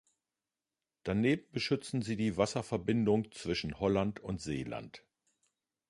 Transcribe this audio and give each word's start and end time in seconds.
Daneben 1.03 1.51
beschützen 1.51 2.01
sie 2.01 2.15
die 2.17 2.35
Wasserverbindung 2.35 3.31
zwischen 3.33 3.79
Holland 3.79 4.19
und 4.19 4.41
Seeland. 4.41 5.05